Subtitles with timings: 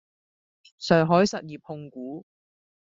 [0.79, 2.25] 上海實業控股